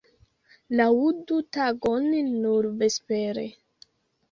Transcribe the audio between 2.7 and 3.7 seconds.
vespere.